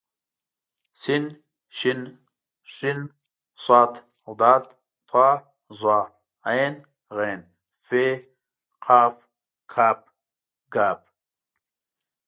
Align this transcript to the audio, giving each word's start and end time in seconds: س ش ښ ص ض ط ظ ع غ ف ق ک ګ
س 1.01 1.03
ش 1.77 1.79
ښ 2.75 2.77
ص 3.63 3.65
ض 4.39 4.41
ط 5.09 5.11
ظ 5.79 5.81
ع 6.55 6.63
غ 7.15 7.17
ف 7.87 7.89
ق 8.85 9.05
ک 9.73 9.75
ګ 10.73 10.75